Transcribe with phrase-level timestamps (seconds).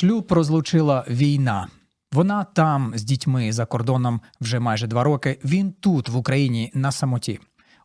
[0.00, 1.68] Шлюб розлучила війна.
[2.12, 5.38] Вона там з дітьми за кордоном вже майже два роки.
[5.44, 7.40] Він тут, в Україні, на самоті.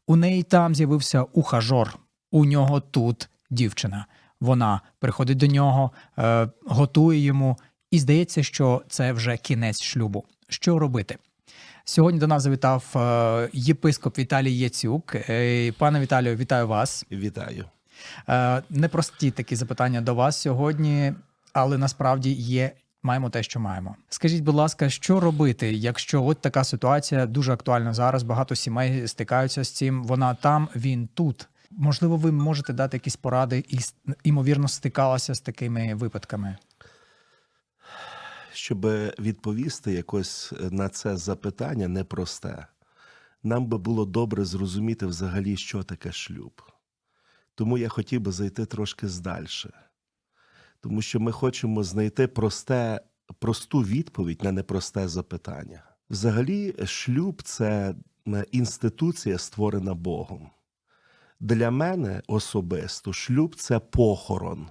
[0.07, 1.97] У неї там з'явився ухажор.
[2.31, 4.05] У нього тут дівчина.
[4.39, 7.57] Вона приходить до нього, е, готує йому,
[7.91, 10.25] і здається, що це вже кінець шлюбу.
[10.49, 11.17] Що робити?
[11.85, 15.15] Сьогодні до нас завітав е, єпископ Віталій Яцюк.
[15.15, 17.05] Е, пане Віталію, вітаю вас.
[17.11, 17.65] Вітаю.
[18.29, 21.13] Е, непрості такі запитання до вас сьогодні,
[21.55, 22.71] але насправді є.
[23.03, 23.95] Маємо те, що маємо.
[24.09, 28.23] Скажіть, будь ласка, що робити, якщо от така ситуація дуже актуальна зараз?
[28.23, 30.03] Багато сімей стикаються з цим.
[30.03, 31.47] Вона там, він тут.
[31.71, 33.77] Можливо, ви можете дати якісь поради і
[34.23, 36.57] ймовірно стикалася з такими випадками.
[38.53, 38.85] Щоб
[39.19, 42.67] відповісти якось на це запитання непросте,
[43.43, 46.61] нам би було добре зрозуміти взагалі, що таке шлюб.
[47.55, 49.84] Тому я хотів би зайти трошки здальше.
[50.85, 53.01] Тому що ми хочемо знайти просте,
[53.39, 55.83] просту відповідь на непросте запитання.
[56.09, 57.95] Взагалі, шлюб це
[58.51, 60.49] інституція, створена Богом.
[61.39, 64.69] Для мене особисто шлюб це похорон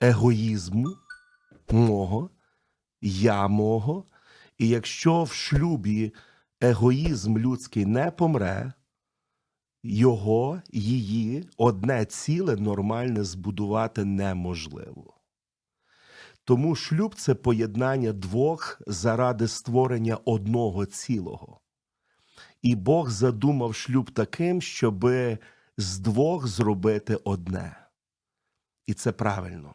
[0.00, 0.96] егоїзму
[1.70, 2.30] мого,
[3.00, 4.04] я мого.
[4.58, 6.14] І якщо в шлюбі
[6.60, 8.72] егоїзм людський не помре,
[9.84, 15.14] його, її одне ціле нормальне збудувати неможливо.
[16.44, 21.60] Тому шлюб це поєднання двох заради створення одного цілого.
[22.62, 25.38] І Бог задумав шлюб таким, щоби
[25.76, 27.86] з двох зробити одне.
[28.86, 29.74] І це правильно.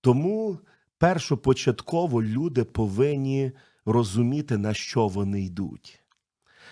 [0.00, 0.58] Тому
[0.98, 3.52] першопочатково люди повинні
[3.84, 6.02] розуміти, на що вони йдуть.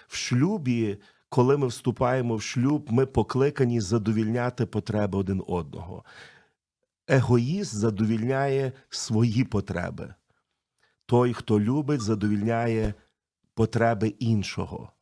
[0.09, 0.99] В шлюбі,
[1.31, 6.05] коли ми вступаємо в шлюб, ми покликані задовільняти потреби один одного.
[7.09, 10.15] Егоїст задовільняє свої потреби.
[11.07, 12.95] Той, хто любить, задовільняє
[13.55, 14.93] потреби іншого.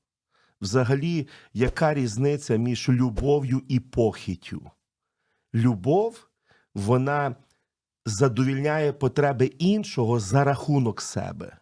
[0.60, 4.70] Взагалі, яка різниця між любов'ю і похітю?
[5.54, 6.28] Любов,
[6.74, 7.36] вона
[8.06, 11.57] задовільняє потреби іншого за рахунок себе,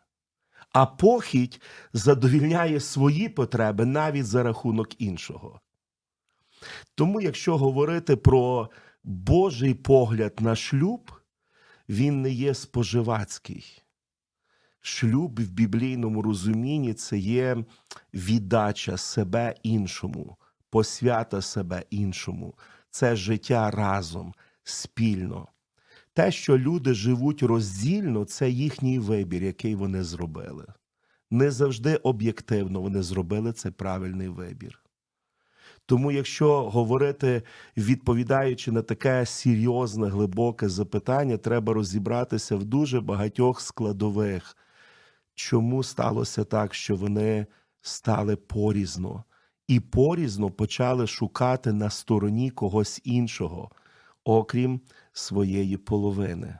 [0.76, 1.60] а похідь
[1.92, 5.60] задовільняє свої потреби навіть за рахунок іншого.
[6.94, 8.70] Тому, якщо говорити про
[9.04, 11.10] Божий погляд на шлюб,
[11.88, 13.82] він не є споживацький.
[14.80, 17.64] Шлюб в біблійному розумінні це є
[18.14, 20.36] віддача себе іншому,
[20.70, 22.54] посвята себе іншому,
[22.90, 25.48] це життя разом, спільно.
[26.16, 30.66] Те, що люди живуть роздільно, це їхній вибір, який вони зробили.
[31.30, 34.82] Не завжди об'єктивно вони зробили це правильний вибір.
[35.86, 37.42] Тому, якщо говорити,
[37.76, 44.56] відповідаючи на таке серйозне, глибоке запитання, треба розібратися в дуже багатьох складових,
[45.34, 47.46] чому сталося так, що вони
[47.80, 49.24] стали порізно,
[49.68, 53.70] і порізно почали шукати на стороні когось іншого,
[54.26, 54.80] окрім
[55.12, 56.58] своєї половини.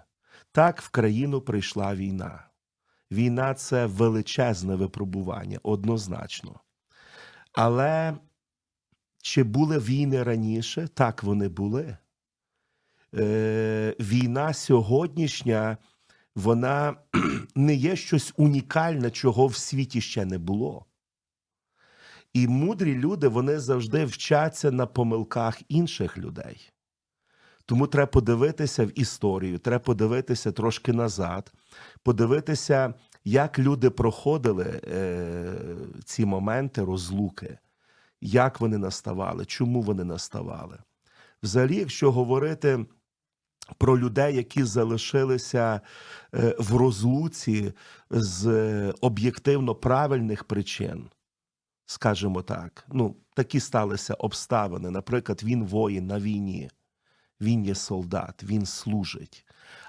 [0.53, 2.49] Так в країну прийшла війна.
[3.10, 6.60] Війна це величезне випробування, однозначно.
[7.53, 8.16] Але
[9.22, 10.88] чи були війни раніше?
[10.94, 11.97] Так вони були.
[13.15, 15.76] Е, Війна сьогоднішня,
[16.34, 16.97] вона
[17.55, 20.87] не є щось унікальне, чого в світі ще не було.
[22.32, 26.72] І мудрі люди вони завжди вчаться на помилках інших людей.
[27.66, 31.53] Тому треба подивитися в історію, треба подивитися трошки назад,
[32.03, 32.94] подивитися,
[33.25, 35.54] як люди проходили е,
[36.05, 37.59] ці моменти розлуки,
[38.21, 40.78] як вони наставали, чому вони наставали.
[41.43, 42.87] Взагалі, якщо говорити
[43.78, 45.81] про людей, які залишилися
[46.34, 47.72] е, в розлуці
[48.10, 48.47] з
[49.00, 51.10] об'єктивно правильних причин,
[51.87, 54.91] скажімо так, ну, такі сталися обставини.
[54.91, 56.71] Наприклад, він воїн на війні
[57.41, 59.47] він є солдат, він служить.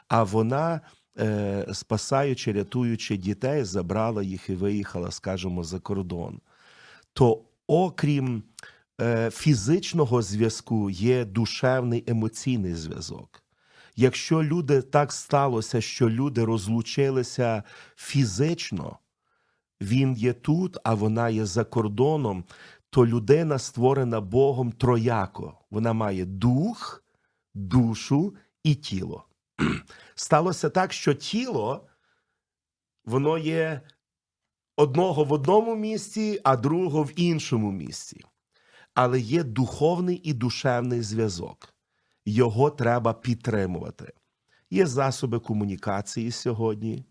[0.08, 0.82] А вона,
[1.20, 6.40] е, спасаючи, рятуючи дітей, забрала їх і виїхала, скажімо, за кордон.
[7.14, 8.44] То, окрім
[9.02, 13.44] е, фізичного зв'язку, є душевний емоційний зв'язок.
[13.96, 17.64] Якщо люди так сталося, що люди розлучилися
[17.96, 19.00] фізично,
[19.82, 22.44] він є тут, а вона є за кордоном,
[22.90, 25.58] то людина створена Богом трояко.
[25.72, 27.04] Вона має дух,
[27.58, 29.26] душу і тіло.
[30.16, 31.88] Сталося так, що тіло
[33.06, 33.82] воно є
[34.76, 38.26] одного в одному місці, а другого в іншому місці.
[38.94, 41.74] Але є духовний і душевний зв'язок.
[42.26, 44.14] Його треба підтримувати.
[44.70, 47.06] Є засоби комунікації сьогодні.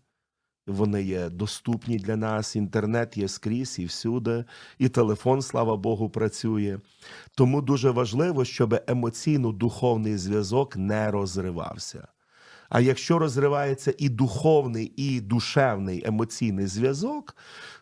[0.67, 2.55] Вони є доступні для нас.
[2.55, 4.45] Інтернет є скрізь і всюди,
[4.79, 6.79] і телефон, слава Богу, працює.
[7.35, 12.07] Тому дуже важливо, щоб емоційно-духовний зв'язок не розривався.
[12.69, 17.35] А якщо розривається і духовний, і душевний емоційний зв'язок,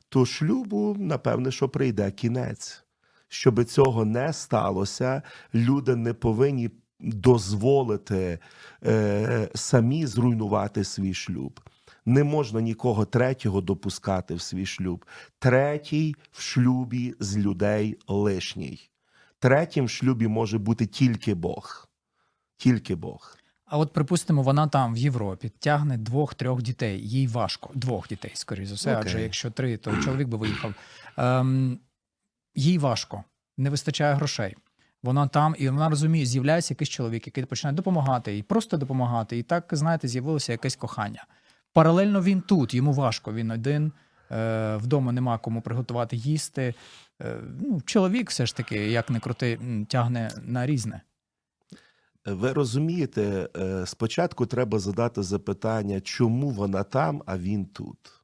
[0.09, 2.83] то шлюбу, напевне, що прийде кінець.
[3.27, 5.21] Щоб цього не сталося,
[5.53, 8.39] люди не повинні дозволити
[8.85, 11.59] е, самі зруйнувати свій шлюб.
[12.05, 15.05] Не можна нікого третього допускати в свій шлюб.
[15.39, 18.89] Третій в шлюбі з людей лишній.
[19.39, 21.89] Третім в шлюбі може бути тільки Бог.
[22.57, 23.37] Тільки Бог.
[23.65, 27.09] А от, припустимо, вона там в Європі тягне двох-трьох дітей.
[27.09, 27.69] Їй важко.
[27.73, 29.03] Двох дітей, скоріш за все, Окей.
[29.05, 30.73] адже якщо три, то чоловік би виїхав.
[31.17, 31.79] Ем,
[32.55, 33.23] їй важко,
[33.57, 34.55] не вистачає грошей.
[35.03, 39.37] Вона там, і вона розуміє, з'являється якийсь чоловік, який починає допомагати, і просто допомагати.
[39.37, 41.25] І так, знаєте, з'явилося якесь кохання.
[41.75, 43.91] Паралельно він тут, йому важко, він один,
[44.31, 46.73] е, вдома нема кому приготувати їсти.
[47.21, 51.01] Е, ну, чоловік все ж таки, як не крути, тягне на різне.
[52.25, 58.21] Ви розумієте, е, спочатку треба задати запитання, чому вона там, а він тут.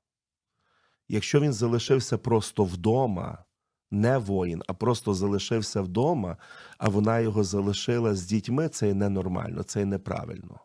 [1.09, 3.43] Якщо він залишився просто вдома,
[3.91, 6.37] не воїн, а просто залишився вдома,
[6.77, 10.59] а вона його залишила з дітьми, це ненормально, це неправильно.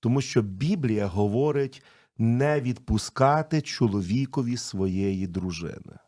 [0.00, 1.82] Тому що Біблія говорить
[2.18, 5.98] не відпускати чоловікові своєї дружини.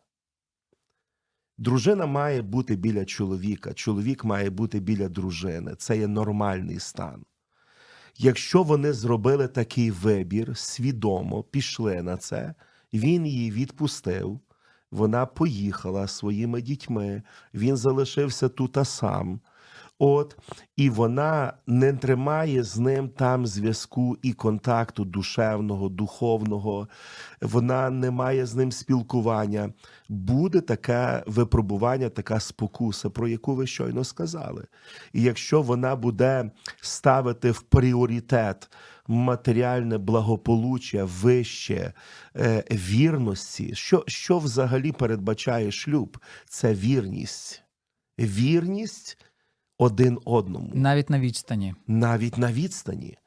[1.59, 5.75] Дружина має бути біля чоловіка, чоловік має бути біля дружини.
[5.79, 7.25] Це є нормальний стан.
[8.19, 12.55] Якщо вони зробили такий вибір, свідомо пішли на це,
[12.93, 14.41] він її відпустив,
[14.91, 17.23] вона поїхала своїми дітьми,
[17.55, 19.41] він залишився тут а сам.
[20.04, 20.37] От,
[20.76, 26.88] і вона не тримає з ним там зв'язку і контакту душевного, духовного,
[27.43, 29.72] вона не має з ним спілкування.
[30.08, 34.66] Буде таке випробування, така спокуса, про яку ви щойно сказали.
[35.12, 36.50] І якщо вона буде
[36.81, 38.70] ставити в пріоритет
[39.06, 41.93] матеріальне благополуччя вище
[42.37, 46.19] е, вірності, що, що взагалі передбачає шлюб?
[46.49, 47.62] Це вірність.
[48.19, 49.19] Вірність
[49.82, 51.75] один одному Навіть на відстані.
[51.87, 53.19] навіть на відстані.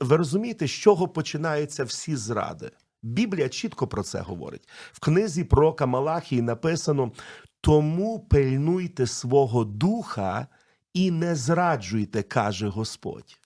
[0.00, 2.70] Ви розумієте, з чого починаються всі зради?
[3.02, 4.68] Біблія чітко про це говорить.
[4.92, 7.12] В книзі пророка Малахії написано:
[7.60, 10.46] тому пильнуйте свого духа
[10.94, 13.38] і не зраджуйте, каже Господь.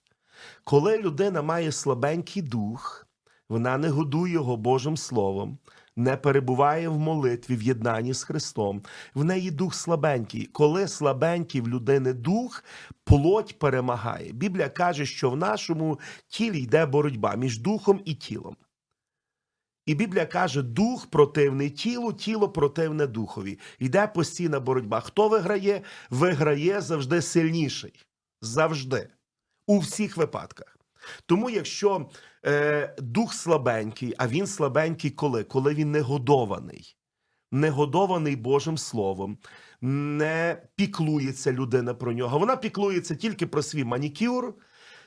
[0.63, 3.07] Коли людина має слабенький дух,
[3.49, 5.57] вона не годує його Божим Словом,
[5.95, 8.81] не перебуває в молитві, в єднанні з Христом.
[9.13, 10.45] В неї дух слабенький.
[10.45, 12.63] Коли слабенький в людини дух,
[13.03, 14.31] плоть перемагає.
[14.31, 18.55] Біблія каже, що в нашому тілі йде боротьба між духом і тілом.
[19.85, 23.59] І Біблія каже, дух противний тілу, тіло противне духові.
[23.79, 24.99] Йде постійна боротьба.
[24.99, 25.81] Хто виграє?
[26.09, 27.93] Виграє завжди сильніший.
[28.41, 29.09] Завжди.
[29.67, 30.80] У всіх випадках.
[31.25, 32.09] Тому, якщо
[32.45, 35.43] е, дух слабенький, а він слабенький коли?
[35.43, 36.95] Коли він не годований,
[37.51, 39.37] не годований Божим Словом,
[39.81, 42.39] не піклується людина про нього.
[42.39, 44.53] Вона піклується тільки про свій манікюр,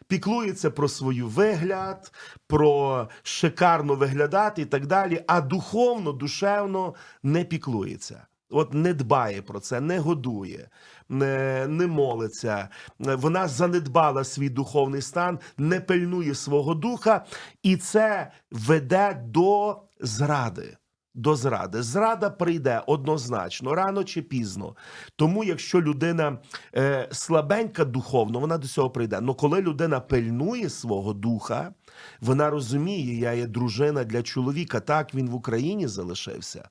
[0.08, 2.12] піклується про свою вигляд,
[2.46, 8.26] про шикарно виглядати і так далі, а духовно, душевно не піклується.
[8.54, 10.68] От не дбає про це, не годує,
[11.08, 12.68] не, не молиться.
[12.98, 17.24] Вона занедбала свій духовний стан, не пильнує свого духа,
[17.62, 20.76] і це веде до зради.
[21.14, 21.82] До зради.
[21.82, 24.76] Зрада прийде однозначно, рано чи пізно.
[25.16, 26.38] Тому, якщо людина
[26.76, 29.18] е, слабенька духовно, вона до цього прийде.
[29.22, 31.72] Але коли людина пильнує свого духа,
[32.20, 34.80] вона розуміє, я є дружина для чоловіка.
[34.80, 36.68] Так, він в Україні залишився,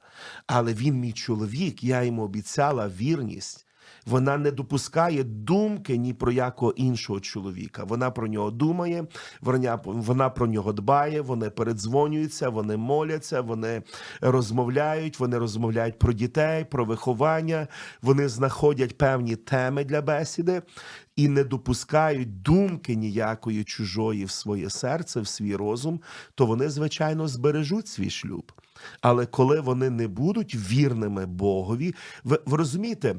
[0.48, 3.68] але він мій чоловік, я йому обіцяла вірність.
[4.06, 7.84] Вона не допускає думки ні про якого іншого чоловіка.
[7.84, 9.06] Вона про нього думає,
[9.42, 13.82] вона, вона про нього дбає, вони передзвонюються, вони моляться, вони
[14.22, 17.68] розмовляють, вони розмовляють про дітей, про виховання,
[18.02, 20.62] вони знаходять певні теми для бесіди
[21.16, 26.02] і не допускають думки ніякої чужої в своє серце, в свій розум,
[26.36, 28.52] то вони, звичайно, збережуть свій шлюб.
[29.02, 33.16] Але коли вони не будуть вірними Богові, ви, ви розумієте,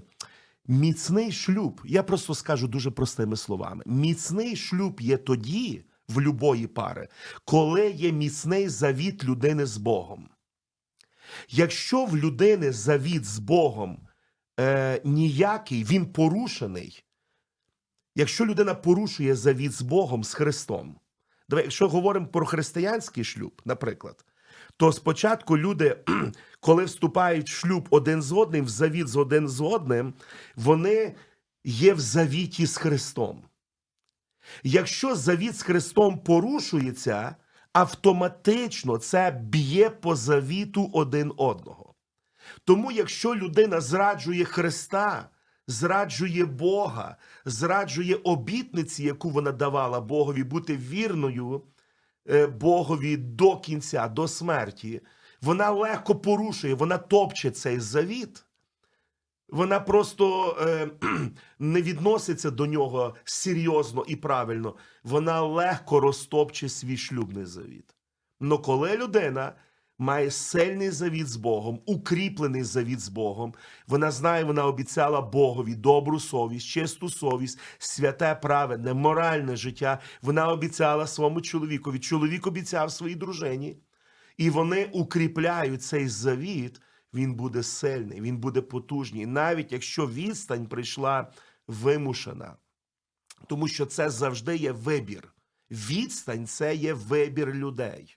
[0.66, 7.08] міцний шлюб, я просто скажу дуже простими словами: міцний шлюб є тоді в любої пари,
[7.44, 10.28] коли є міцний завіт людини з Богом.
[11.48, 13.98] Якщо в людини завіт з Богом
[14.60, 17.04] е, ніякий, він порушений,
[18.14, 20.96] якщо людина порушує завіт з Богом, з Христом,
[21.48, 24.24] Давай, якщо говоримо про християнський шлюб, наприклад,
[24.76, 25.96] то спочатку люди,
[26.60, 30.14] коли вступають в шлюб один з одним, в завіт з один з одним,
[30.56, 31.14] вони
[31.64, 33.42] є в завіті з Христом.
[34.62, 37.36] Якщо завіт з Христом порушується,
[37.72, 41.94] автоматично це б'є по завіту один одного.
[42.64, 45.28] Тому, якщо людина зраджує Христа,
[45.66, 51.62] зраджує Бога, зраджує обітниці, яку вона давала Богові, бути вірною
[52.46, 55.00] Богові до кінця, до смерті,
[55.42, 58.44] вона легко порушує, вона топче цей завіт.
[59.48, 60.90] Вона просто е,
[61.58, 64.76] не відноситься до нього серйозно і правильно.
[65.02, 67.94] Вона легко розтопче свій шлюбний завіт.
[68.40, 69.52] Но коли людина
[69.98, 73.54] має сильний завіт з Богом, укріплений завіт з Богом,
[73.86, 80.00] вона знає, вона обіцяла Богові добру совість, чисту совість, святе праведне, моральне життя.
[80.22, 81.98] Вона обіцяла своєму чоловікові.
[81.98, 83.76] Чоловік обіцяв своїй дружині.
[84.36, 86.80] І вони укріпляють цей завіт,
[87.14, 91.32] він буде сильний, він буде потужний, навіть якщо відстань прийшла
[91.68, 92.56] вимушена.
[93.46, 95.34] Тому що це завжди є вибір.
[95.70, 98.16] Відстань це є вибір людей.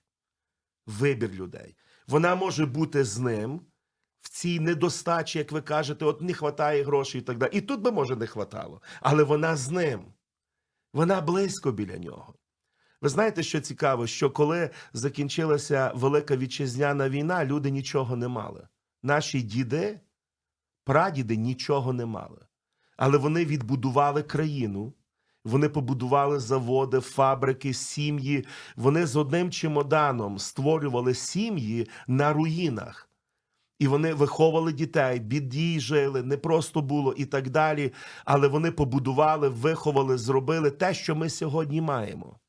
[0.88, 1.76] Вибір людей.
[2.08, 3.62] Вона може бути з ним
[4.22, 7.50] в цій недостачі, як ви кажете, от не вистачає грошей і так далі.
[7.54, 8.82] І тут би, може, не хватало.
[9.02, 10.14] Але вона з ним.
[10.94, 12.34] Вона близько біля нього.
[13.02, 18.68] Ви знаєте, що цікаво, що коли закінчилася Велика Вітчизняна війна, люди нічого не мали.
[19.04, 20.00] Наші діди,
[20.84, 22.46] прадіди нічого не мали.
[22.98, 24.94] Але вони відбудували країну,
[25.48, 28.46] вони побудували заводи, фабрики, сім'ї.
[28.76, 33.10] Вони з одним чемоданом створювали сім'ї на руїнах.
[33.80, 37.94] І вони виховували дітей, біді жили, не просто було і так далі.
[38.26, 42.40] Але вони побудували, виховали, зробили те, що ми сьогодні маємо.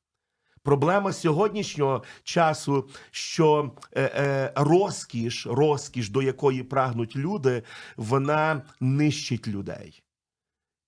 [0.62, 7.62] Проблема сьогоднішнього часу, що е, е, розкіш, розкіш, до якої прагнуть люди,
[7.96, 10.02] вона нищить людей.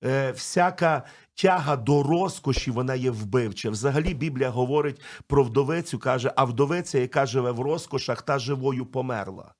[0.04, 1.02] Е, всяка
[1.34, 3.70] тяга до розкоші, вона є вбивча.
[3.70, 9.54] Взагалі Біблія говорить про вдовицю, каже, а вдовиця, яка живе в розкошах, та живою померла.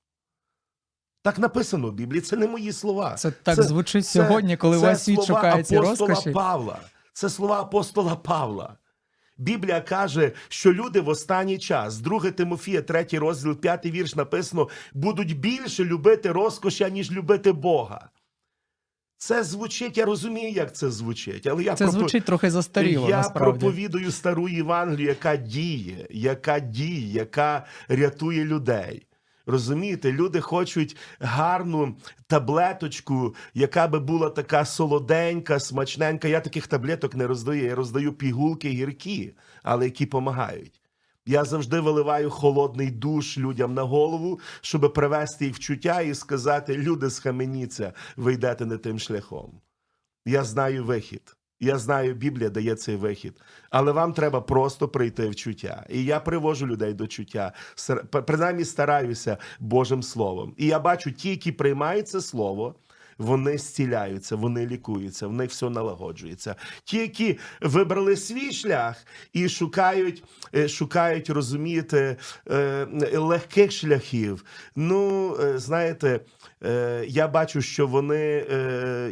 [1.23, 3.14] Так написано в Біблії, це не мої слова.
[3.14, 6.30] Це так звучить сьогодні, коли це весь світ шукає ці апостола розкоші.
[6.30, 6.78] Павла.
[7.12, 8.76] Це слова апостола Павла.
[9.37, 15.38] Біблія каже, що люди в останній час, 2 Тимофія, 3 розділ, 5 вірш написано, будуть
[15.38, 18.11] більше любити розкоші, ніж любити Бога.
[19.23, 23.17] Це звучить, я розумію, як це звучить, але я Це пропо- звучить трохи застаріло, я
[23.17, 23.59] насправді.
[23.61, 29.07] проповідую стару Євангелію, яка діє, яка діє, яка рятує людей.
[29.47, 31.97] Розумієте, люди хочуть гарну
[32.27, 36.29] таблеточку, яка би була така солоденька, смачненька.
[36.29, 37.65] Я таких таблеток не роздаю.
[37.65, 40.79] Я роздаю пігулки гіркі, але які допомагають.
[41.30, 46.76] Я завжди виливаю холодний душ людям на голову, щоб привести їх в чуття і сказати:
[46.76, 49.60] люди, схаменіться, ви йдете не тим шляхом.
[50.26, 51.37] Я знаю вихід.
[51.60, 55.87] Я знаю, Біблія дає цей вихід, але вам треба просто прийти в чуття.
[55.90, 57.52] І я привожу людей до чуття.
[58.10, 60.54] Принаймні стараюся Божим Словом.
[60.56, 62.75] І я бачу, ті, які приймають це слово,
[63.21, 66.57] вони зціляються, вони лікуються, в них все налагоджується.
[66.85, 68.97] Ті, які вибрали свій шлях
[69.33, 70.25] і шукають,
[70.55, 72.17] е, шукають, розумієте,
[72.50, 74.45] е, легких шляхів.
[74.77, 76.21] Ну, е, знаєте,
[77.07, 78.47] я бачу, що вони,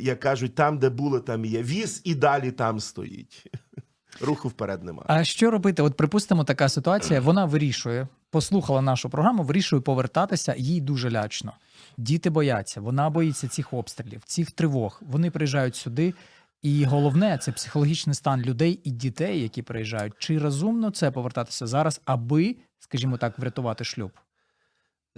[0.01, 1.63] як кажуть, там, де були, там є.
[1.63, 3.47] Віз і далі там стоїть.
[4.21, 5.07] Руху вперед немає.
[5.09, 5.83] А що робити?
[5.83, 11.53] От припустимо, така ситуація, вона вирішує, послухала нашу програму, вирішує повертатися, їй дуже лячно.
[11.99, 15.01] Діти бояться, вона боїться цих обстрілів, цих тривог.
[15.07, 16.15] Вони приїжджають сюди.
[16.63, 20.15] І головне це психологічний стан людей і дітей, які приїжджають.
[20.19, 24.11] Чи розумно це повертатися зараз, аби, скажімо так, врятувати шлюб?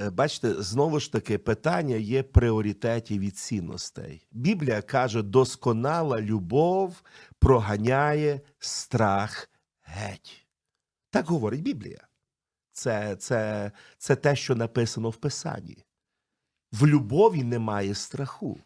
[0.01, 4.27] Е, Бачите, знову ж таки, питання є пріоритетів і цінностей.
[4.33, 7.03] Біблія каже, досконала любов
[7.39, 9.51] проганяє страх
[9.83, 10.47] геть.
[11.11, 12.07] Так говорить Біблія.
[12.73, 15.85] Це, це, це те, що написано в Писанні.
[16.73, 18.59] В любові немає страху,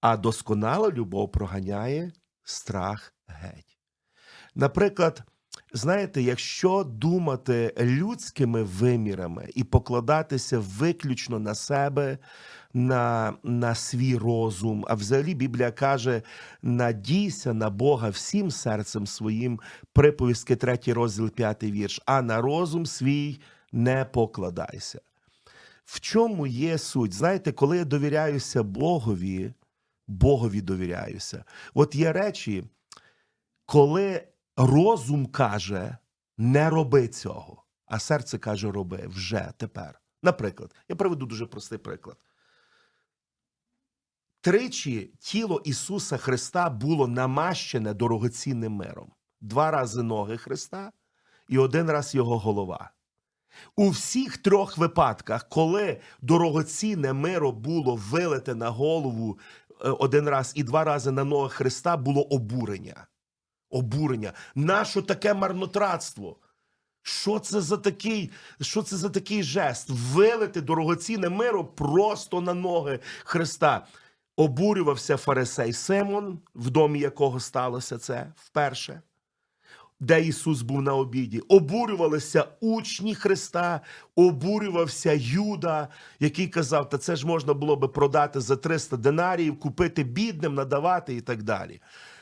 [0.00, 3.78] а досконала любов проганяє страх геть.
[4.54, 5.22] Наприклад,
[5.72, 12.18] знаєте, якщо думати людськими вимірами і покладатися виключно на себе,
[12.74, 16.22] на, на свій розум, а взагалі Біблія каже:
[16.62, 19.60] надійся на Бога всім серцем своїм,
[19.92, 23.40] приповістки 3 розділ 5 вірш, а на розум свій
[23.72, 25.00] не покладайся.
[25.84, 27.12] В чому є суть?
[27.12, 29.54] Знаєте, коли я довіряюся Богові,
[30.06, 31.44] Богові довіряюся.
[31.74, 32.64] От є речі,
[33.66, 35.96] коли розум каже,
[36.38, 37.64] Не роби цього.
[37.86, 40.00] А серце каже: роби вже тепер.
[40.22, 42.16] Наприклад, я приведу дуже простий приклад.
[44.40, 49.12] Тричі тіло Ісуса Христа було намащене дорогоцінним миром.
[49.40, 50.92] Два рази ноги Христа
[51.48, 52.90] і один раз його голова.
[53.76, 59.38] У всіх трьох випадках, коли дорогоцінне миро було вилите на голову
[59.70, 63.06] е, один раз і два рази на ноги Христа, було обурення.
[63.70, 64.32] Обурення.
[64.54, 66.36] Нащо таке марнотратство?
[67.02, 68.30] Що це за такий,
[68.60, 69.86] що це за такий жест?
[69.90, 73.86] Вилити дорогоцінне миро просто на ноги Христа.
[74.36, 79.02] Обурювався фарисей Симон, в домі якого сталося це вперше,
[80.00, 81.40] де Ісус був на обіді.
[81.40, 83.80] Обурювалися учні Христа,
[84.16, 85.88] обурювався Юда,
[86.20, 91.14] який казав, та це ж можна було би продати за 300 динаріїв, купити бідним, надавати
[91.14, 91.80] і так далі.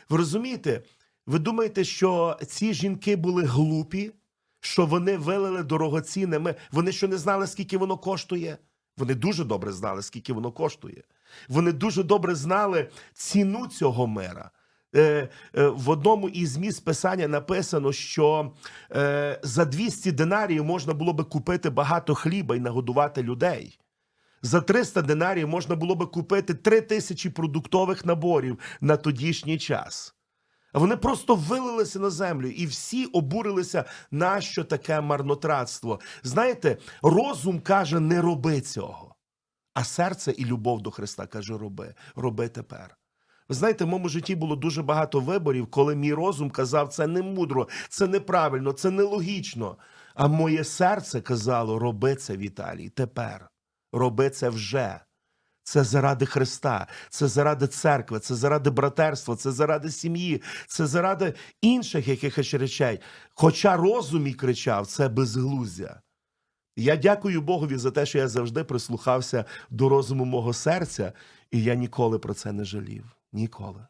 [0.09, 0.83] Ви розумієте?
[1.27, 4.13] Ви думаєте, що ці жінки були глупі,
[4.61, 6.39] що вони вилили дорогоцінне?
[6.39, 8.59] ми- Вони що не знали, скільки воно коштує?
[8.99, 11.03] Вони дуже добре знали, скільки воно коштує.
[11.49, 14.51] Вони дуже добре знали ціну цього мира.
[14.95, 18.53] Е, е, в одному із місць писання написано, що
[18.91, 23.79] е, за 200 динарів можна було би купити багато хліба і нагодувати людей.
[24.43, 30.15] За 300 динарів можна було би купити 3 тисячі продуктових наборів на тодішній час.
[30.75, 36.01] Вони просто вилилися на землю, і всі обурилися, нащо таке марнотратство.
[36.23, 39.15] Знаєте, розум каже, не роби цього.
[39.75, 42.97] А серце і любов до Христа каже: роби, роби тепер.
[43.53, 47.23] Ви знаєте, в моєму житті було дуже багато виборів, коли мій розум казав, це не
[47.23, 49.77] мудро, це неправильно, це нелогічно.
[50.15, 53.49] А моє серце казало: роби це, Віталій, тепер.
[53.93, 55.01] Роби це вже.
[55.65, 62.09] Це заради Христа, це заради церкви, це заради братерства, це заради сім'ї, це заради інших
[62.09, 63.01] якихось речей.
[63.35, 66.01] Хоча розум і кричав, це безглуздя.
[66.77, 71.13] Я дякую Богові за те, що я завжди прислухався до розуму мого серця,
[71.51, 73.17] і я ніколи про це не жалів.
[73.33, 73.87] Ніколи.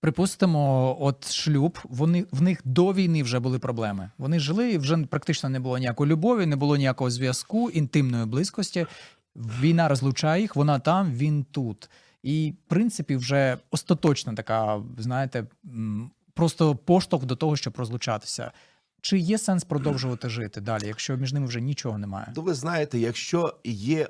[0.00, 4.10] Припустимо, от шлюб, вони в них до війни вже були проблеми.
[4.18, 8.86] Вони жили, і вже практично не було ніякої любові, не було ніякого зв'язку, інтимної близькості.
[9.36, 11.90] Війна розлучає їх, вона там, він тут.
[12.22, 15.46] І, в принципі, вже остаточна така, знаєте,
[16.34, 18.52] просто поштовх до того, щоб розлучатися.
[19.00, 22.32] Чи є сенс продовжувати жити далі, якщо між ними вже нічого немає?
[22.34, 24.08] То ви знаєте, якщо є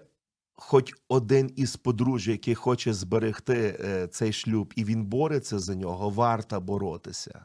[0.56, 6.10] хоч один із подружжя, який хоче зберегти е, цей шлюб, і він бореться за нього,
[6.10, 7.44] варто боротися.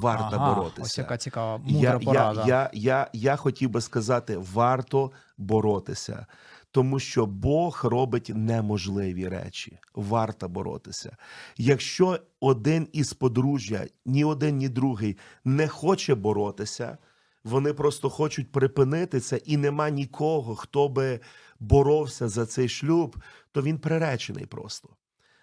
[0.00, 0.82] Варто Ага, боротися.
[0.82, 2.44] Ось яка цікава мудра я, порада.
[2.46, 6.26] Я, я, я, я хотів би сказати, варто боротися,
[6.70, 9.78] тому що Бог робить неможливі речі.
[9.94, 11.16] Варто боротися.
[11.56, 16.98] Якщо один із подружжя, ні один, ні другий не хоче боротися,
[17.44, 21.20] вони просто хочуть припинити це, і нема нікого, хто би
[21.60, 23.16] боровся за цей шлюб,
[23.52, 24.88] то він приречений просто.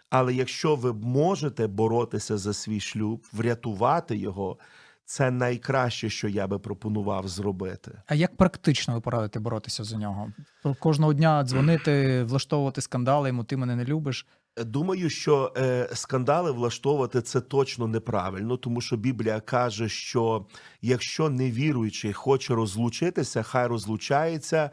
[0.09, 4.57] Але якщо ви можете боротися за свій шлюб, врятувати його,
[5.05, 7.91] це найкраще, що я би пропонував зробити.
[8.07, 10.31] А як практично ви порадите боротися за нього?
[10.79, 14.25] Кожного дня дзвонити, влаштовувати скандали, йому ти мене не любиш.
[14.57, 20.45] Думаю, що е, скандали влаштовувати це точно неправильно, тому що Біблія каже, що
[20.81, 24.69] якщо невіруючий хоче розлучитися, хай розлучається,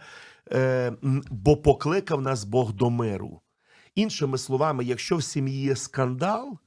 [1.31, 3.41] бо покликав нас Бог до миру.
[3.95, 6.59] Іншими словами, якщо в сім'ї є скандал,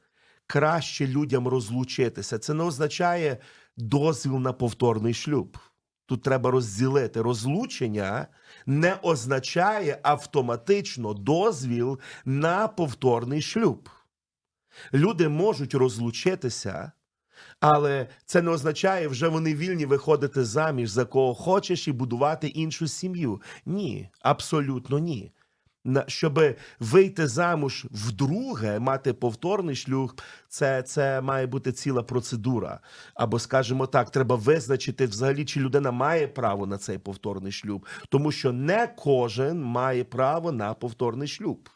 [0.48, 2.40] краще людям розлучитися.
[2.40, 3.38] Це не означає
[3.78, 5.58] дозвіл на повторний шлюб.
[6.06, 7.22] Тут треба розділити.
[7.22, 8.28] Розлучення
[8.66, 13.90] не означає автоматично дозвіл на повторний шлюб.
[14.94, 16.92] Люди можуть розлучитися,
[17.60, 22.88] але це не означає, вже вони вільні виходити заміж за кого хочеш і будувати іншу
[22.88, 23.42] сім'ю.
[23.66, 25.32] Ні, абсолютно ні.
[26.08, 26.40] Щоб
[26.80, 32.80] вийти замуж вдруге, мати повторний шлюб, це, це має бути ціла процедура.
[33.14, 38.32] Або, скажімо так, треба визначити взагалі, чи людина має право на цей повторний шлюб, тому
[38.32, 41.70] що не кожен має право на повторний шлюб.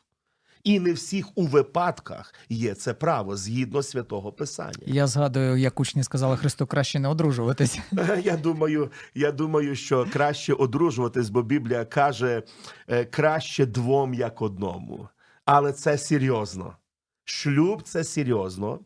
[0.63, 4.84] І не всіх у випадках є це право згідно святого писання.
[4.86, 7.80] Я згадую, як учні сказали Христу, краще не одружуватись.
[8.24, 12.43] Я думаю, я думаю, що краще одружуватись, бо Біблія каже
[12.88, 15.08] е, краще двом, як одному.
[15.45, 16.76] Але це серйозно.
[17.24, 18.80] Шлюб це серйозно,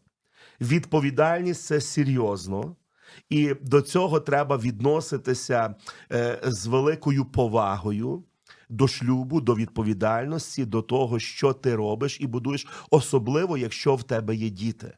[0.61, 2.75] відповідальність це серйозно.
[3.29, 5.75] І до цього треба відноситися
[6.11, 8.23] е, з великою повагою
[8.69, 14.35] до шлюбу, до відповідальності, до того, що ти робиш і будуєш, особливо, якщо в тебе
[14.35, 14.93] є діти.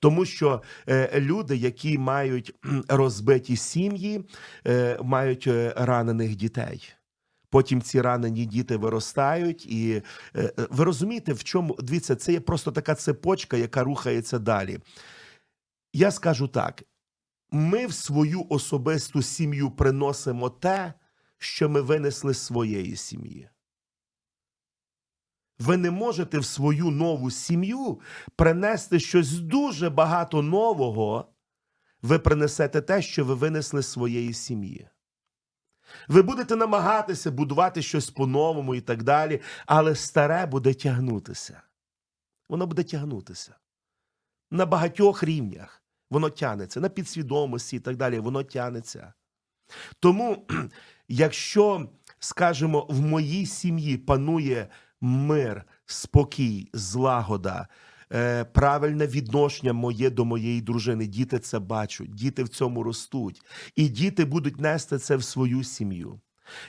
[0.00, 2.54] Тому що е, люди, які мають
[2.88, 4.24] розбиті сім'ї,
[4.66, 6.94] е, мають е, ранених дітей.
[7.50, 10.02] Потім ці ранені діти виростають, і
[10.36, 14.78] е, е, ви розумієте, в чому дивіться, це є просто така цепочка, яка рухається далі.
[15.92, 16.82] Я скажу так:
[17.50, 20.94] ми в свою особисту сім'ю приносимо те,
[21.38, 23.48] що ми винесли з своєї сім'ї.
[25.58, 28.00] Ви не можете в свою нову сім'ю
[28.36, 31.32] принести щось дуже багато нового.
[32.02, 34.88] Ви принесете те, що ви винесли з своєї сім'ї.
[36.08, 41.62] Ви будете намагатися будувати щось по-новому і так далі, але старе буде тягнутися.
[42.48, 43.54] Воно буде тягнутися.
[44.50, 49.12] На багатьох рівнях воно тягнеться, на підсвідомості і так далі, воно тягнеться.
[50.00, 50.46] Тому,
[51.08, 54.68] якщо, скажімо, в моїй сім'ї панує
[55.00, 57.68] мир, спокій, злагода,
[58.12, 63.42] е, правильне відношення моє до моєї дружини, діти це бачать, діти в цьому ростуть,
[63.76, 66.20] і діти будуть нести це в свою сім'ю.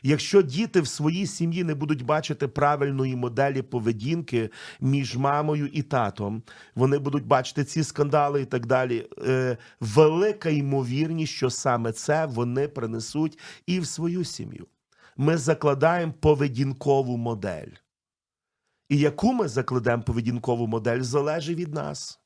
[0.03, 4.49] Якщо діти в своїй сім'ї не будуть бачити правильної моделі поведінки
[4.81, 6.43] між мамою і татом,
[6.75, 9.07] вони будуть бачити ці скандали і так далі.
[9.27, 14.67] Е, велика ймовірність, що саме це вони принесуть і в свою сім'ю.
[15.17, 17.71] Ми закладаємо поведінкову модель.
[18.89, 22.19] І яку ми закладемо поведінкову модель, залежить від нас.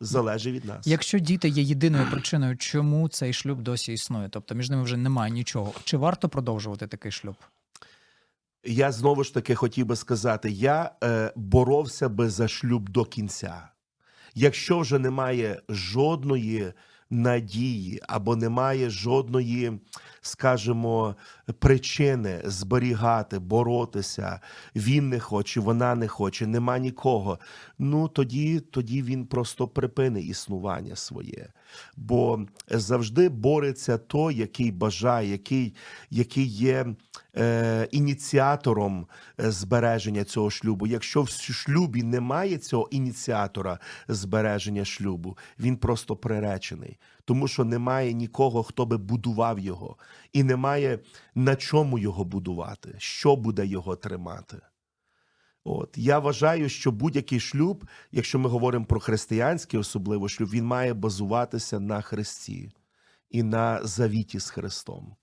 [0.00, 0.86] Залежить від нас.
[0.86, 5.32] Якщо діти є єдиною причиною, чому цей шлюб досі існує, тобто між ними вже немає
[5.32, 7.36] нічого, чи варто продовжувати такий шлюб?
[8.64, 13.68] Я знову ж таки хотів би сказати: я е, боровся би за шлюб до кінця.
[14.34, 16.72] Якщо вже немає жодної
[17.10, 19.80] надії або немає жодної,
[20.20, 21.16] скажімо,
[21.58, 24.40] причини зберігати, боротися,
[24.76, 27.38] він не хоче, вона не хоче, нема нікого.
[27.78, 31.48] Ну тоді, тоді він просто припини існування своє.
[31.96, 35.74] Бо завжди бореться той, який бажає, який,
[36.10, 36.86] який є
[37.36, 39.06] е, ініціатором
[39.40, 40.86] е, збереження цього шлюбу.
[40.86, 43.78] Якщо в шлюбі немає цього ініціатора
[44.08, 49.96] збереження шлюбу, він просто приречений, тому що немає нікого, хто би будував його,
[50.32, 50.98] і немає
[51.34, 54.56] на чому його будувати, що буде його тримати.
[55.64, 60.94] От я вважаю, що будь-який шлюб, якщо ми говоримо про християнський, особливо шлюб, він має
[60.94, 62.72] базуватися на Христі
[63.30, 65.16] і на завіті з Христом.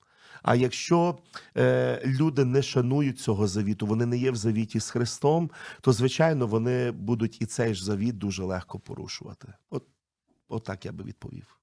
[0.43, 1.17] А якщо
[1.58, 6.47] е, люди не шанують цього завіту, вони не є в завіті з Христом, то звичайно
[6.47, 9.54] вони будуть і цей ж завіт дуже легко порушувати.
[9.69, 9.88] От,
[10.47, 11.60] от так я би відповів.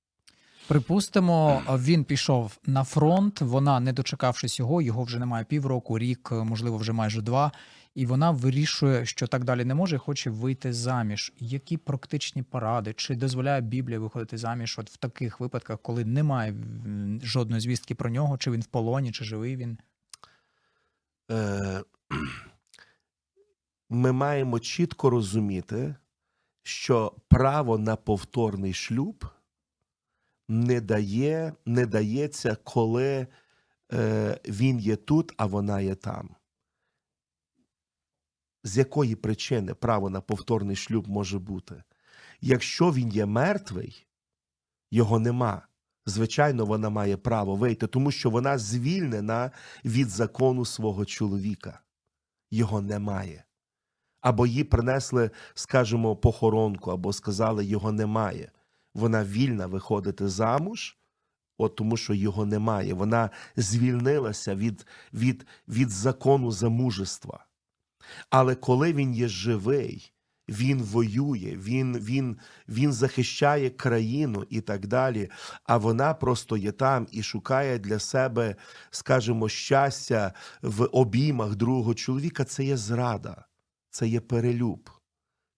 [0.68, 3.40] Припустимо, він пішов на фронт.
[3.40, 7.52] Вона, не дочекавшись його, його вже немає півроку, рік, можливо, вже майже два.
[7.94, 11.32] І вона вирішує, що так далі не може, хоче вийти заміж.
[11.38, 12.92] Які практичні поради?
[12.92, 14.78] Чи дозволяє Біблія виходити заміж?
[14.78, 16.54] От в таких випадках, коли немає
[17.22, 19.78] жодної звістки про нього, чи він в полоні, чи живий він?
[21.30, 21.82] Е,
[23.90, 25.94] ми маємо чітко розуміти,
[26.62, 29.24] що право на повторний шлюб
[30.48, 33.26] не дає, не дається, коли
[33.92, 36.36] е, він є тут, а вона є там.
[38.64, 41.82] З якої причини право на повторний шлюб може бути?
[42.40, 44.06] Якщо він є мертвий,
[44.90, 45.66] його нема.
[46.06, 49.50] Звичайно, вона має право вийти, тому що вона звільнена
[49.84, 51.80] від закону свого чоловіка.
[52.50, 53.44] Його немає.
[54.20, 58.52] Або їй принесли, скажімо, похоронку, або сказали, його немає.
[58.94, 60.98] Вона вільна виходити замуж,
[61.58, 62.94] от тому що його немає.
[62.94, 67.46] Вона звільнилася від, від, від закону замужества.
[68.30, 70.14] Але коли він є живий,
[70.48, 75.30] він воює, він, він, він захищає країну і так далі.
[75.64, 78.56] А вона просто є там і шукає для себе,
[78.90, 82.44] скажімо, щастя в обіймах другого чоловіка.
[82.44, 83.44] Це є зрада,
[83.90, 84.90] це є перелюб,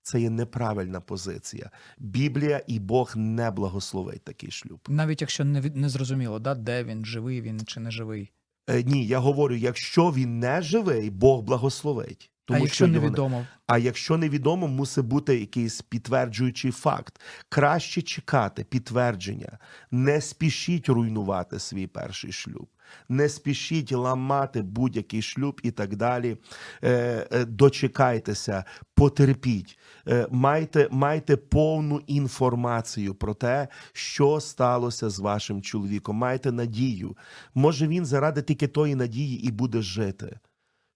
[0.06, 1.70] це є неправильна позиція.
[1.98, 4.80] Біблія і Бог не благословить такий шлюб.
[4.88, 8.32] Навіть якщо не, не зрозуміло, да, де він, живий він чи не живий.
[8.68, 12.30] Е, ні, я говорю, якщо він не живий, Бог благословить.
[12.46, 17.20] Тому а якщо що невідомо, А якщо невідомо, мусить бути якийсь підтверджуючий факт.
[17.48, 19.58] Краще чекати підтвердження.
[19.90, 22.68] Не спішіть руйнувати свій перший шлюб,
[23.08, 26.36] не спішіть ламати будь-який шлюб і так далі.
[26.82, 29.78] Е, е, дочекайтеся, потерпіть,
[30.08, 36.16] е, майте, майте повну інформацію про те, що сталося з вашим чоловіком.
[36.16, 37.16] Майте надію.
[37.54, 40.38] Може, він заради тільки тої надії і буде жити.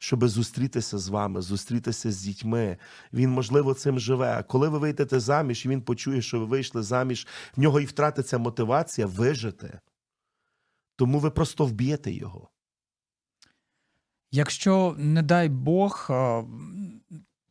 [0.03, 2.77] Щоб зустрітися з вами, зустрітися з дітьми.
[3.13, 4.35] Він, можливо, цим живе.
[4.39, 7.85] А коли ви вийдете заміж, і він почує, що ви вийшли заміж, в нього і
[7.85, 9.81] втратиться мотивація вижити.
[10.97, 12.49] Тому ви просто вб'єте його.
[14.33, 16.11] Якщо, не дай Бог,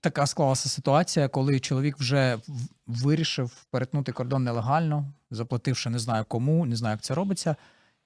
[0.01, 2.39] така склалася ситуація, коли чоловік вже
[2.87, 7.55] вирішив перетнути кордон нелегально, заплативши не знаю кому, не знаю, як це робиться.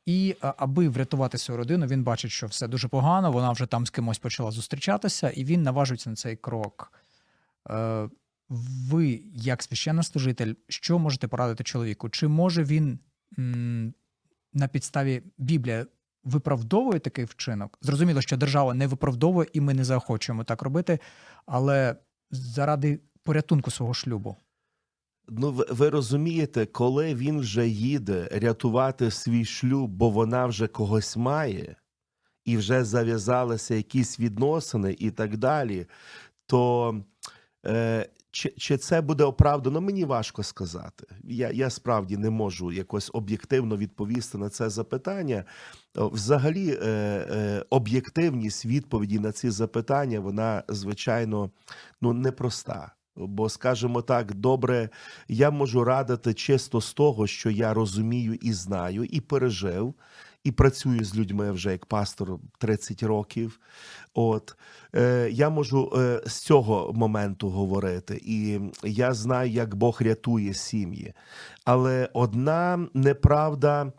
[0.06, 3.86] І е, аби врятувати свою родину, він бачить, що все дуже погано, вона вже там
[3.86, 6.94] з кимось почала зустрічатися, і він наважується на цей крок.
[7.70, 8.10] Е,
[8.50, 12.10] Ви, як священнослужитель, що можете порадити чоловіку?
[12.10, 13.00] Чи може він
[14.54, 15.86] на підставі Біблії
[16.24, 17.78] виправдовує такий вчинок?
[17.82, 21.00] Зрозуміло, що держава не виправдовує, і ми не заохочуємо так робити,
[21.46, 21.96] але
[22.32, 24.38] заради порятунку свого шлюбу.
[25.30, 31.76] Ну, ви, розумієте, коли він вже їде рятувати свій шлюб, бо вона вже когось має,
[32.46, 35.86] і вже зав'язалися якісь відносини і так далі,
[36.46, 36.96] то
[37.66, 41.08] е, чи, чи це буде оправдано, мені важко сказати.
[41.24, 45.44] Я, я справді не можу якось об'єктивно відповісти на це запитання.
[45.96, 51.52] Взагалі, е, е, об'єктивність відповіді на ці запитання, вона, звичайно,
[52.02, 52.92] ну, непроста.
[53.16, 54.90] Бо, скажімо так, добре,
[55.28, 59.94] я можу радити чисто з того, що я розумію і знаю, і пережив,
[60.44, 63.60] і працюю з людьми вже як пастор 30 років.
[64.14, 64.56] От
[64.96, 71.14] е, я можу е, з цього моменту говорити, і я знаю, як Бог рятує сім'ї.
[71.66, 73.92] Але одна неправда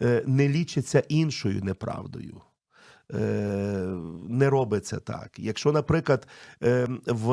[0.00, 2.40] е, не лічиться іншою неправдою.
[3.14, 3.18] Е,
[4.28, 5.30] Не робиться так.
[5.38, 6.28] Якщо, наприклад,
[6.62, 6.88] е,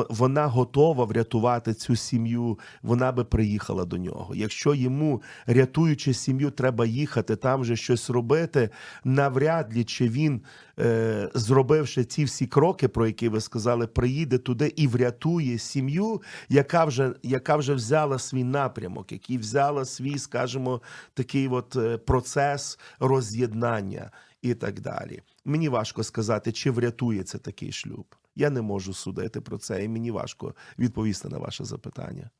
[0.08, 4.34] вона готова врятувати цю сім'ю, вона би приїхала до нього.
[4.34, 8.70] Якщо йому, рятуючи сім'ю, треба їхати там же щось робити,
[9.04, 10.40] навряд ли чи він,
[10.78, 16.84] е, зробивши ці всі кроки, про які ви сказали, приїде туди і врятує сім'ю, яка
[16.84, 20.80] вже, яка вже взяла свій напрямок, який взяла свій, скажімо,
[21.14, 24.10] такий от процес роз'єднання
[24.48, 25.22] і так далі.
[25.44, 28.14] Мені важко сказати, чи врятує це такий шлюб.
[28.36, 32.30] Я не можу судити про це, і мені важко відповісти на ваше запитання.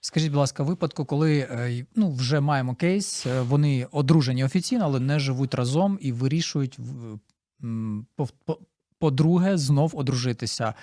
[0.00, 5.00] Скажіть, будь ласка, випадку, коли е, ну, вже маємо кейс, е, вони одружені офіційно, але
[5.00, 6.78] не живуть разом і вирішують
[8.98, 10.74] по-друге знов одружитися.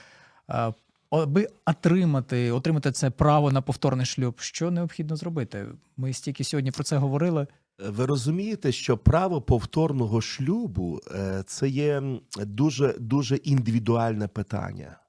[0.50, 0.74] Е,
[1.10, 5.66] Аби отримати, отримати це право на повторний шлюб, що необхідно зробити?
[5.98, 7.48] Ми стільки сьогодні про це говорили.
[7.80, 15.00] Ви розумієте, що право повторного шлюбу е, це є дуже дуже індивідуальне питання.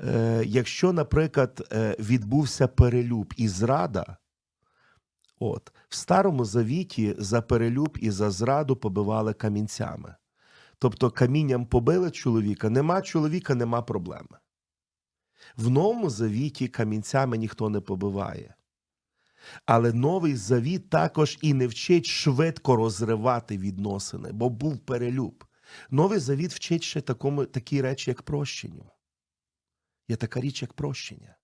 [0.00, 4.16] Е, Якщо, наприклад, е, відбувся перелюб і зрада,
[5.38, 10.14] от в старому завіті за перелюб і за зраду побивали камінцями.
[10.78, 14.38] Тобто камінням побили чоловіка, нема чоловіка, нема проблеми.
[15.56, 18.54] В новому завіті камінцями ніхто не побиває.
[19.66, 25.44] Але новий завіт також і не вчить швидко розривати відносини, бо був перелюб.
[25.90, 28.90] Новий завіт вчить ще такому, такі речі, як прощенню.
[30.08, 31.36] Є така річ, як прощення.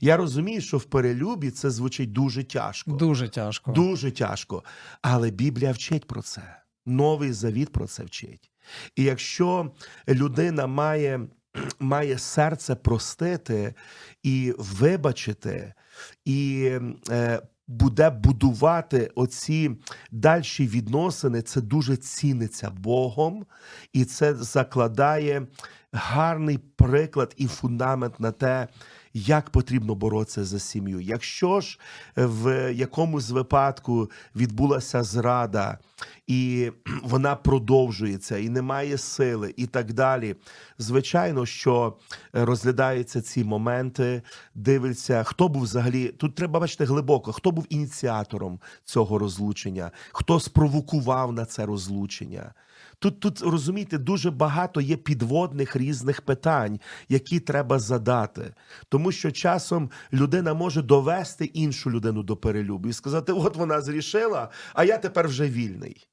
[0.00, 2.92] Я розумію, що в перелюбі це звучить дуже тяжко.
[2.92, 3.72] Дуже тяжко.
[3.72, 4.64] Дуже тяжко.
[5.02, 6.62] Але Біблія вчить про це.
[6.86, 8.50] Новий завіт про це вчить.
[8.96, 9.72] І якщо
[10.08, 11.20] людина має,
[11.78, 13.74] має серце простити
[14.22, 15.74] і вибачити,
[16.24, 16.70] і
[17.10, 19.70] е, буде будувати оці
[20.10, 23.46] дальші відносини, це дуже ціниться Богом,
[23.92, 25.46] і це закладає
[25.92, 28.68] гарний приклад і фундамент на те,
[29.14, 31.00] як потрібно боротися за сім'ю.
[31.00, 31.78] Якщо ж
[32.16, 35.78] в якомусь випадку відбулася зрада,
[36.26, 36.70] і
[37.02, 40.36] вона продовжується, і немає сили, і так далі.
[40.78, 41.96] Звичайно, що
[42.36, 44.22] е, розглядаються ці моменти,
[44.54, 46.08] дивиться, хто був взагалі.
[46.08, 52.54] Тут треба бачити глибоко, хто був ініціатором цього розлучення, хто спровокував на це розлучення.
[53.04, 58.54] Тут, тут розумієте, дуже багато є підводних різних питань, які треба задати.
[58.88, 64.50] Тому що часом людина може довести іншу людину до перелюбу і сказати: от вона зрішила,
[64.74, 66.06] а я тепер вже вільний.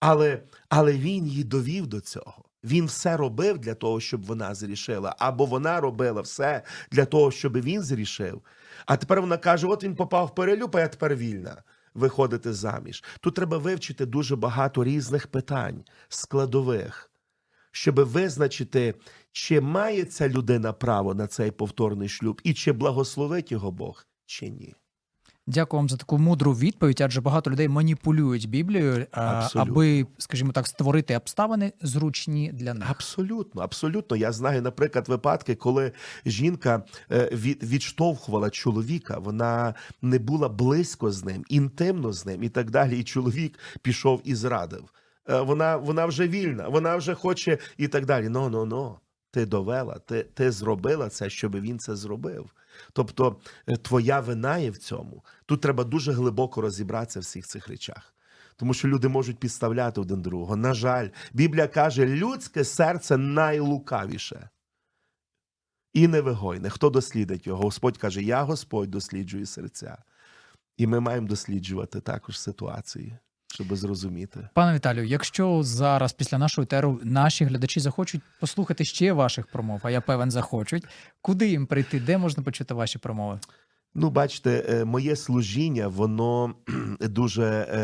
[0.00, 2.44] Але, але він її довів до цього.
[2.64, 7.60] Він все робив для того, щоб вона зрішила, або вона робила все для того, щоб
[7.60, 8.42] він зрішив.
[8.86, 11.62] А тепер вона каже: от він попав в перелюб, а я тепер вільна
[11.94, 13.04] виходити заміж.
[13.20, 17.10] Тут треба вивчити дуже багато різних питань, складових,
[17.72, 18.94] щоб визначити,
[19.32, 24.48] чи має ця людина право на цей повторний шлюб, і чи благословить його Бог, чи
[24.48, 24.74] ні.
[25.48, 29.72] Дякую вам за таку мудру відповідь, адже багато людей маніпулюють Біблією, Абсолютно.
[29.72, 32.90] аби, скажімо так, створити обставини зручні для них.
[32.90, 34.16] Абсолютно, абсолютно.
[34.16, 35.92] Я знаю, наприклад, випадки, коли
[36.26, 36.82] жінка
[37.12, 37.30] е,
[37.62, 42.98] відштовхувала чоловіка, вона не була близько з ним, інтимно з ним і так далі.
[42.98, 44.84] І чоловік пішов і зрадив.
[45.28, 48.28] Е, Вона, вона вже вільна, вона вже хоче і так далі.
[48.28, 48.96] Ну, ну, ну.
[49.30, 52.50] Ти довела, ти, ти зробила це, щоб він це зробив.
[52.92, 55.24] Тобто, е, твоя вина є в цьому.
[55.46, 58.14] Тут треба дуже глибоко розібратися в всіх цих речах.
[58.56, 60.56] Тому що люди можуть підставляти один другого.
[60.56, 64.48] На жаль, Біблія каже, людське серце найлукавіше
[65.92, 66.70] і невигойне.
[66.70, 67.62] Хто дослідить його?
[67.62, 69.98] Господь каже: Я Господь досліджую серця.
[70.76, 74.48] І ми маємо досліджувати також ситуації, щоб зрозуміти.
[74.54, 79.90] Пане Віталію, якщо зараз після нашого етеру наші глядачі захочуть послухати ще ваших промов, а
[79.90, 80.86] я певен, захочуть,
[81.22, 83.40] куди їм прийти, де можна почути ваші промови?
[83.94, 86.54] Ну, бачите, е, моє служіння, воно
[87.00, 87.78] дуже е,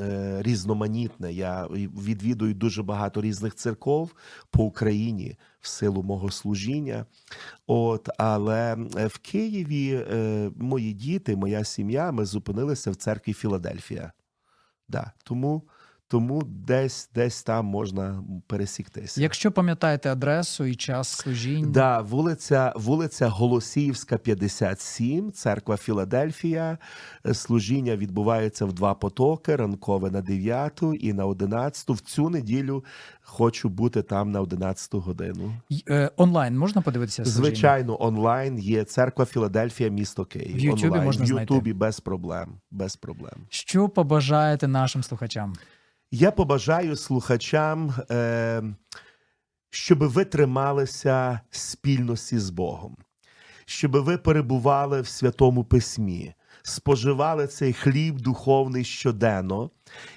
[0.00, 1.32] е, різноманітне.
[1.32, 1.66] Я
[2.06, 4.14] відвідую дуже багато різних церков
[4.50, 7.06] по Україні в силу мого служіння.
[7.66, 14.12] От, але е, в Києві е, мої діти, моя сім'я, ми зупинилися в церкві Філадельфія.
[14.88, 15.62] Да, тому,
[16.08, 19.22] тому десь, десь там можна пересіктися.
[19.22, 26.78] Якщо пам'ятаєте адресу і час служіння, Да, вулиця, вулиця Голосіївська, 57, церква Філадельфія.
[27.26, 31.90] Е, Служіння відбувається в два потоки: ранкове на 9 і на 11.
[31.90, 32.84] В цю неділю
[33.22, 35.52] хочу бути там на 11 годину.
[35.88, 37.46] е, онлайн можна подивитися служіння?
[37.46, 40.56] Звичайно, онлайн є церква Філадельфія, місто Київ.
[40.56, 41.04] В Ютубі онлайн.
[41.04, 41.40] можна в.
[41.40, 42.48] Ютубі без проблем.
[42.70, 43.34] Без проблем.
[43.48, 45.54] Що побажаєте нашим слухачам?
[46.10, 48.62] Я побажаю слухачам, е,
[49.70, 52.96] щоб ви трималися спільності з Богом,
[53.64, 59.70] щоб ви перебували в Святому Письмі, споживали цей хліб духовний щоденно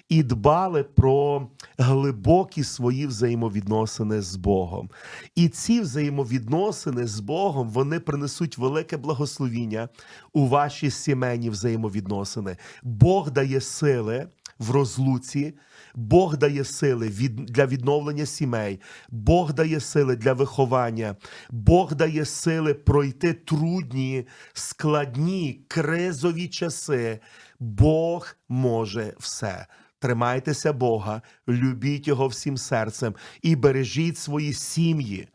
[0.10, 1.47] і дбали про
[1.78, 4.89] глибокі свої взаємовідносини з Богом.
[5.36, 9.89] І ці взаємовідносини з Богом вони принесуть велике благословіння
[10.34, 12.58] у ваші сімейні взаємовідносини.
[12.84, 14.28] Бог дає сили
[14.60, 15.54] в розлуці.
[15.95, 21.15] Бог дає сили для відновлення сімей, Бог дає сили для виховання,
[21.50, 27.19] Бог дає сили пройти трудні, складні, кризові часи.
[27.60, 29.67] Бог може все.
[30.00, 35.28] Тримайтеся Бога, любіть Його всім серцем і бережіть свої сім'ї.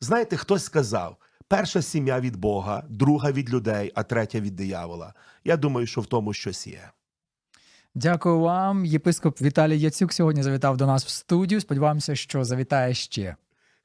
[0.00, 1.16] Знаєте, хтось сказав:
[1.48, 5.14] перша сім'я від Бога, друга від людей, а третя від диявола.
[5.44, 6.90] Я думаю, що в тому щось є.
[7.94, 8.84] Дякую вам.
[8.84, 11.60] Єпископ Віталій Яцюк сьогодні завітав до нас в студію.
[11.60, 13.36] Сподіваємося, що завітає ще.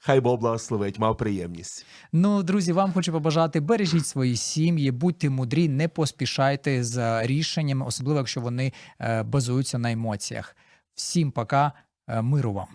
[0.05, 1.85] Хай Бог благословить, мав приємність.
[2.11, 8.19] Ну, друзі, вам хочу побажати бережіть свої сім'ї, будьте мудрі, не поспішайте з рішеннями, особливо
[8.19, 10.55] якщо вони е, базуються на емоціях.
[10.95, 11.71] Всім пока,
[12.07, 12.67] е, миру вам.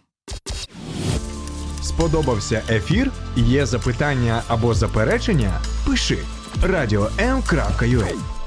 [1.83, 3.13] Сподобався ефір?
[3.37, 5.61] Є запитання або заперечення?
[5.87, 6.19] Пиши
[6.63, 8.38] радіом.ua